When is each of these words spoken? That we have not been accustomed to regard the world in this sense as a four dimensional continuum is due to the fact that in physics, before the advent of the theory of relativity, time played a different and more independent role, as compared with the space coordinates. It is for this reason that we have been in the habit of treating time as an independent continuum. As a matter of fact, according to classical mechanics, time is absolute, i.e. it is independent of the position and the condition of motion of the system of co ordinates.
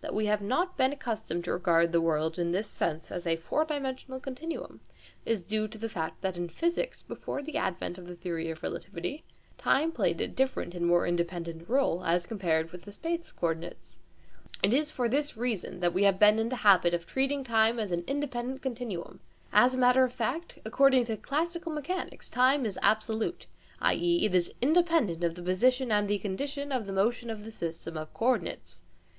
That 0.00 0.14
we 0.14 0.24
have 0.24 0.40
not 0.40 0.78
been 0.78 0.94
accustomed 0.94 1.44
to 1.44 1.52
regard 1.52 1.92
the 1.92 2.00
world 2.00 2.38
in 2.38 2.52
this 2.52 2.66
sense 2.70 3.12
as 3.12 3.26
a 3.26 3.36
four 3.36 3.66
dimensional 3.66 4.18
continuum 4.18 4.80
is 5.26 5.42
due 5.42 5.68
to 5.68 5.76
the 5.76 5.90
fact 5.90 6.22
that 6.22 6.38
in 6.38 6.48
physics, 6.48 7.02
before 7.02 7.42
the 7.42 7.58
advent 7.58 7.98
of 7.98 8.06
the 8.06 8.14
theory 8.16 8.48
of 8.50 8.62
relativity, 8.62 9.24
time 9.58 9.92
played 9.92 10.22
a 10.22 10.26
different 10.26 10.74
and 10.74 10.86
more 10.86 11.06
independent 11.06 11.68
role, 11.68 12.02
as 12.06 12.24
compared 12.24 12.72
with 12.72 12.84
the 12.84 12.94
space 12.94 13.30
coordinates. 13.30 13.98
It 14.62 14.72
is 14.72 14.90
for 14.90 15.06
this 15.06 15.36
reason 15.36 15.80
that 15.80 15.92
we 15.92 16.04
have 16.04 16.18
been 16.18 16.38
in 16.38 16.48
the 16.48 16.56
habit 16.64 16.94
of 16.94 17.04
treating 17.06 17.44
time 17.44 17.78
as 17.78 17.90
an 17.92 18.04
independent 18.06 18.62
continuum. 18.62 19.20
As 19.52 19.74
a 19.74 19.78
matter 19.78 20.02
of 20.02 20.14
fact, 20.14 20.54
according 20.64 21.04
to 21.04 21.16
classical 21.18 21.70
mechanics, 21.72 22.30
time 22.30 22.64
is 22.64 22.78
absolute, 22.80 23.46
i.e. 23.82 24.24
it 24.24 24.34
is 24.34 24.54
independent 24.62 25.22
of 25.22 25.34
the 25.34 25.42
position 25.42 25.92
and 25.92 26.08
the 26.08 26.18
condition 26.18 26.72
of 26.72 26.88
motion 26.88 27.28
of 27.28 27.44
the 27.44 27.52
system 27.52 27.98
of 27.98 28.14
co 28.14 28.28
ordinates. 28.28 28.80